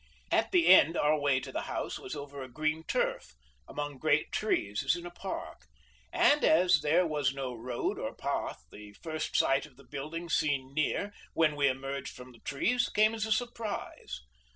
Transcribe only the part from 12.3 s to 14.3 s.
the trees, came as a surprise.